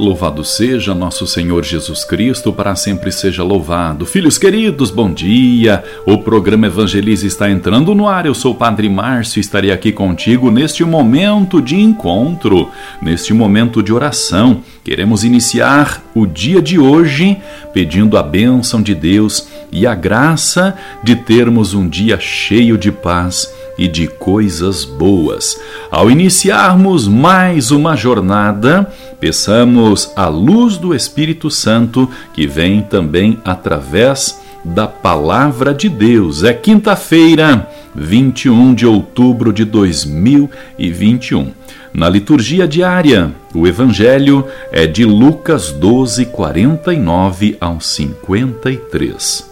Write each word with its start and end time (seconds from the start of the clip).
Louvado 0.00 0.42
seja 0.42 0.94
nosso 0.94 1.26
Senhor 1.26 1.62
Jesus 1.62 2.04
Cristo, 2.04 2.54
para 2.54 2.74
sempre 2.74 3.12
seja 3.12 3.42
louvado. 3.42 4.06
Filhos 4.06 4.38
queridos, 4.38 4.90
bom 4.90 5.12
dia. 5.12 5.84
O 6.06 6.16
programa 6.16 6.68
Evangelize 6.68 7.26
está 7.26 7.50
entrando 7.50 7.94
no 7.94 8.08
ar. 8.08 8.24
Eu 8.24 8.32
sou 8.32 8.52
o 8.52 8.54
Padre 8.54 8.88
Márcio 8.88 9.38
e 9.38 9.42
estarei 9.42 9.70
aqui 9.70 9.92
contigo 9.92 10.50
neste 10.50 10.86
momento 10.86 11.60
de 11.60 11.76
encontro, 11.78 12.70
neste 13.02 13.34
momento 13.34 13.82
de 13.82 13.92
oração. 13.92 14.62
Queremos 14.82 15.22
iniciar 15.22 16.02
o 16.14 16.24
dia 16.24 16.62
de 16.62 16.78
hoje 16.78 17.36
pedindo 17.74 18.16
a 18.16 18.22
bênção 18.22 18.80
de 18.80 18.94
Deus 18.94 19.48
e 19.70 19.86
a 19.86 19.94
graça 19.94 20.78
de 21.04 21.14
termos 21.14 21.74
um 21.74 21.86
dia 21.86 22.18
cheio 22.18 22.78
de 22.78 22.90
paz 22.90 23.59
e 23.80 23.88
de 23.88 24.06
coisas 24.06 24.84
boas. 24.84 25.58
Ao 25.90 26.10
iniciarmos 26.10 27.08
mais 27.08 27.70
uma 27.70 27.96
jornada, 27.96 28.92
peçamos 29.18 30.12
a 30.14 30.28
luz 30.28 30.76
do 30.76 30.94
Espírito 30.94 31.50
Santo 31.50 32.06
que 32.34 32.46
vem 32.46 32.82
também 32.82 33.38
através 33.42 34.38
da 34.62 34.86
palavra 34.86 35.72
de 35.72 35.88
Deus. 35.88 36.44
É 36.44 36.52
quinta-feira, 36.52 37.66
21 37.94 38.74
de 38.74 38.86
outubro 38.86 39.50
de 39.50 39.64
2021. 39.64 41.52
Na 41.92 42.08
liturgia 42.08 42.68
diária, 42.68 43.32
o 43.54 43.66
evangelho 43.66 44.46
é 44.70 44.86
de 44.86 45.06
Lucas 45.06 45.72
12, 45.72 46.26
49 46.26 47.56
ao 47.58 47.80
53. 47.80 49.49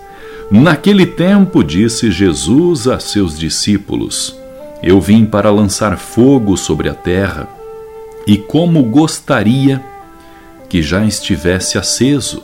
Naquele 0.51 1.05
tempo, 1.05 1.63
disse 1.63 2.11
Jesus 2.11 2.89
a 2.89 2.99
seus 2.99 3.39
discípulos: 3.39 4.35
Eu 4.83 4.99
vim 4.99 5.27
para 5.27 5.51
lançar 5.51 5.99
fogo 5.99 6.57
sobre 6.57 6.89
a 6.89 6.95
terra, 6.95 7.47
e 8.27 8.39
como 8.39 8.83
gostaria 8.85 9.83
que 10.67 10.81
já 10.83 11.05
estivesse 11.05 11.77
aceso. 11.77 12.43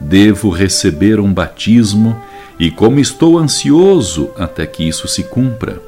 Devo 0.00 0.48
receber 0.48 1.20
um 1.20 1.30
batismo, 1.30 2.16
e 2.58 2.70
como 2.70 2.98
estou 2.98 3.36
ansioso 3.36 4.30
até 4.38 4.64
que 4.64 4.88
isso 4.88 5.06
se 5.06 5.22
cumpra. 5.24 5.82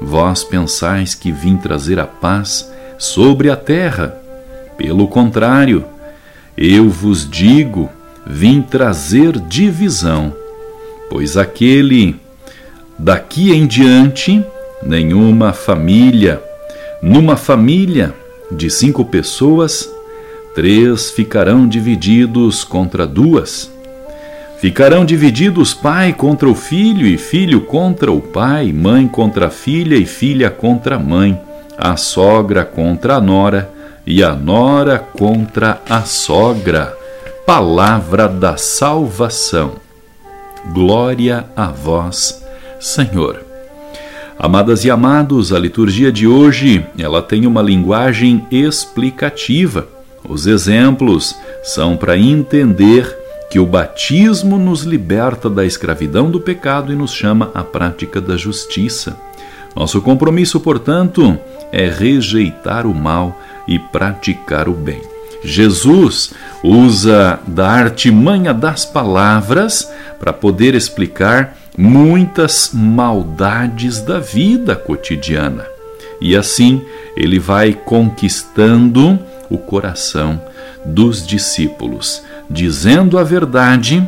Vós 0.00 0.44
pensais 0.44 1.12
que 1.14 1.32
vim 1.32 1.56
trazer 1.56 1.98
a 1.98 2.06
paz 2.06 2.70
sobre 2.98 3.50
a 3.50 3.56
terra. 3.56 4.16
Pelo 4.76 5.08
contrário, 5.08 5.84
eu 6.56 6.88
vos 6.88 7.28
digo, 7.28 7.90
vim 8.26 8.62
trazer 8.62 9.40
divisão 9.40 10.43
pois 11.14 11.36
aquele 11.36 12.16
daqui 12.98 13.52
em 13.52 13.68
diante, 13.68 14.44
nenhuma 14.82 15.52
família, 15.52 16.42
numa 17.00 17.36
família 17.36 18.12
de 18.50 18.68
cinco 18.68 19.04
pessoas, 19.04 19.88
três 20.56 21.12
ficarão 21.12 21.68
divididos 21.68 22.64
contra 22.64 23.06
duas. 23.06 23.70
Ficarão 24.58 25.04
divididos 25.04 25.72
pai 25.72 26.12
contra 26.12 26.48
o 26.48 26.54
filho, 26.56 27.06
e 27.06 27.16
filho 27.16 27.60
contra 27.60 28.10
o 28.10 28.20
pai, 28.20 28.72
mãe 28.72 29.06
contra 29.06 29.46
a 29.46 29.50
filha, 29.50 29.94
e 29.94 30.06
filha 30.06 30.50
contra 30.50 30.96
a 30.96 30.98
mãe, 30.98 31.40
a 31.78 31.96
sogra 31.96 32.64
contra 32.64 33.14
a 33.14 33.20
nora, 33.20 33.70
e 34.04 34.20
a 34.20 34.34
nora 34.34 34.98
contra 34.98 35.80
a 35.88 36.00
sogra. 36.00 36.92
Palavra 37.46 38.26
da 38.26 38.56
salvação. 38.56 39.84
Glória 40.72 41.46
a 41.54 41.66
vós, 41.66 42.44
Senhor. 42.80 43.44
Amadas 44.38 44.84
e 44.84 44.90
amados, 44.90 45.52
a 45.52 45.58
liturgia 45.58 46.10
de 46.10 46.26
hoje, 46.26 46.84
ela 46.98 47.22
tem 47.22 47.46
uma 47.46 47.62
linguagem 47.62 48.46
explicativa. 48.50 49.86
Os 50.28 50.46
exemplos 50.46 51.36
são 51.62 51.96
para 51.96 52.16
entender 52.16 53.16
que 53.50 53.60
o 53.60 53.66
batismo 53.66 54.58
nos 54.58 54.82
liberta 54.82 55.48
da 55.48 55.64
escravidão 55.64 56.30
do 56.30 56.40
pecado 56.40 56.92
e 56.92 56.96
nos 56.96 57.12
chama 57.12 57.50
à 57.54 57.62
prática 57.62 58.20
da 58.20 58.36
justiça. 58.36 59.16
Nosso 59.76 60.00
compromisso, 60.00 60.58
portanto, 60.58 61.38
é 61.70 61.88
rejeitar 61.88 62.86
o 62.86 62.94
mal 62.94 63.38
e 63.68 63.78
praticar 63.78 64.68
o 64.68 64.72
bem. 64.72 65.13
Jesus 65.44 66.32
usa 66.62 67.38
da 67.46 67.68
artimanha 67.68 68.54
das 68.54 68.86
palavras 68.86 69.88
para 70.18 70.32
poder 70.32 70.74
explicar 70.74 71.56
muitas 71.76 72.70
maldades 72.72 74.00
da 74.00 74.18
vida 74.18 74.74
cotidiana. 74.74 75.66
E 76.20 76.34
assim 76.34 76.82
ele 77.16 77.38
vai 77.38 77.74
conquistando 77.74 79.18
o 79.50 79.58
coração 79.58 80.40
dos 80.84 81.26
discípulos, 81.26 82.22
dizendo 82.48 83.18
a 83.18 83.24
verdade, 83.24 84.06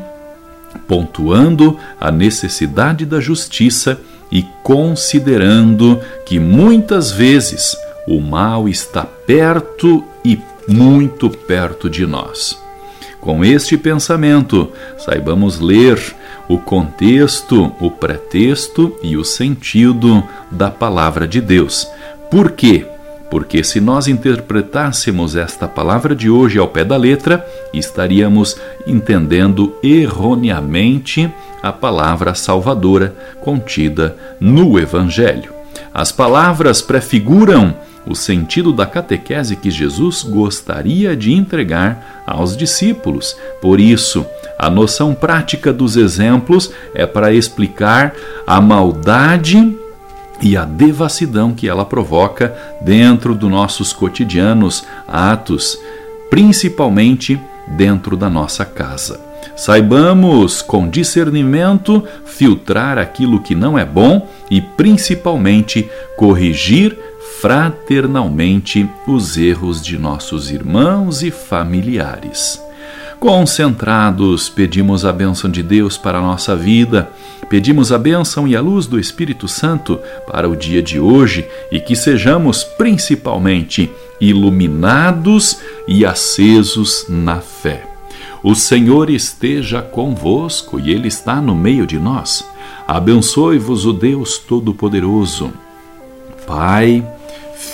pontuando 0.88 1.78
a 2.00 2.10
necessidade 2.10 3.04
da 3.04 3.20
justiça 3.20 4.00
e 4.30 4.42
considerando 4.62 6.00
que 6.24 6.38
muitas 6.38 7.10
vezes 7.10 7.76
o 8.06 8.20
mal 8.20 8.68
está 8.68 9.04
perto 9.04 10.04
e 10.24 10.38
muito 10.68 11.30
perto 11.30 11.88
de 11.88 12.06
nós. 12.06 12.60
Com 13.20 13.44
este 13.44 13.76
pensamento, 13.76 14.70
saibamos 14.98 15.58
ler 15.58 15.98
o 16.48 16.58
contexto, 16.58 17.72
o 17.80 17.90
pretexto 17.90 18.96
e 19.02 19.16
o 19.16 19.24
sentido 19.24 20.22
da 20.50 20.70
palavra 20.70 21.26
de 21.26 21.40
Deus. 21.40 21.88
Por 22.30 22.52
quê? 22.52 22.86
Porque 23.30 23.64
se 23.64 23.80
nós 23.80 24.06
interpretássemos 24.06 25.34
esta 25.34 25.66
palavra 25.66 26.14
de 26.14 26.30
hoje 26.30 26.58
ao 26.58 26.68
pé 26.68 26.84
da 26.84 26.96
letra, 26.96 27.44
estaríamos 27.74 28.56
entendendo 28.86 29.76
erroneamente 29.82 31.28
a 31.60 31.72
palavra 31.72 32.34
salvadora 32.34 33.14
contida 33.40 34.16
no 34.38 34.78
Evangelho. 34.78 35.52
As 35.92 36.12
palavras 36.12 36.80
prefiguram 36.80 37.74
o 38.06 38.14
sentido 38.14 38.72
da 38.72 38.86
catequese 38.86 39.56
que 39.56 39.70
Jesus 39.70 40.22
gostaria 40.22 41.16
de 41.16 41.32
entregar 41.32 42.22
aos 42.26 42.56
discípulos. 42.56 43.36
Por 43.60 43.80
isso, 43.80 44.24
a 44.58 44.70
noção 44.70 45.14
prática 45.14 45.72
dos 45.72 45.96
exemplos 45.96 46.70
é 46.94 47.04
para 47.04 47.32
explicar 47.32 48.14
a 48.46 48.60
maldade 48.60 49.76
e 50.40 50.56
a 50.56 50.64
devassidão 50.64 51.52
que 51.52 51.68
ela 51.68 51.84
provoca 51.84 52.54
dentro 52.80 53.34
dos 53.34 53.50
nossos 53.50 53.92
cotidianos 53.92 54.84
atos, 55.08 55.78
principalmente 56.30 57.40
dentro 57.68 58.16
da 58.16 58.28
nossa 58.28 58.64
casa. 58.64 59.20
Saibamos, 59.56 60.60
com 60.60 60.88
discernimento, 60.88 62.04
filtrar 62.26 62.98
aquilo 62.98 63.40
que 63.40 63.54
não 63.54 63.78
é 63.78 63.86
bom 63.86 64.28
e, 64.50 64.60
principalmente, 64.60 65.88
corrigir 66.16 66.96
fraternalmente 67.40 68.88
os 69.06 69.36
erros 69.36 69.82
de 69.82 69.98
nossos 69.98 70.50
irmãos 70.50 71.22
e 71.22 71.30
familiares. 71.30 72.60
Concentrados, 73.18 74.48
pedimos 74.48 75.04
a 75.04 75.12
bênção 75.12 75.50
de 75.50 75.62
Deus 75.62 75.96
para 75.96 76.18
a 76.18 76.20
nossa 76.20 76.54
vida, 76.54 77.10
pedimos 77.48 77.90
a 77.90 77.98
bênção 77.98 78.46
e 78.46 78.54
a 78.54 78.60
luz 78.60 78.86
do 78.86 78.98
Espírito 78.98 79.48
Santo 79.48 79.98
para 80.30 80.48
o 80.48 80.54
dia 80.54 80.82
de 80.82 81.00
hoje 81.00 81.46
e 81.72 81.80
que 81.80 81.96
sejamos 81.96 82.62
principalmente 82.62 83.90
iluminados 84.20 85.58
e 85.88 86.04
acesos 86.04 87.06
na 87.08 87.40
fé. 87.40 87.86
O 88.42 88.54
Senhor 88.54 89.08
esteja 89.10 89.80
convosco 89.80 90.78
e 90.78 90.90
Ele 90.90 91.08
está 91.08 91.40
no 91.40 91.54
meio 91.54 91.86
de 91.86 91.98
nós. 91.98 92.46
Abençoe-vos 92.86 93.86
o 93.86 93.92
Deus 93.92 94.38
Todo-Poderoso, 94.38 95.52
Pai 96.46 97.04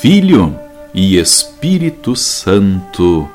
Filho 0.00 0.58
e 0.92 1.18
Espírito 1.18 2.16
Santo. 2.16 3.28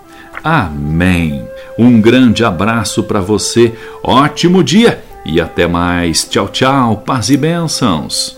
Amém. 0.44 1.48
Um 1.77 2.01
grande 2.01 2.44
abraço 2.44 3.04
para 3.04 3.21
você, 3.21 3.74
ótimo 4.04 4.63
dia 4.63 5.04
e 5.25 5.39
até 5.39 5.68
mais. 5.68 6.25
Tchau, 6.25 6.48
tchau, 6.50 6.98
paz 7.06 7.30
e 7.30 7.38
bênçãos. 7.38 8.38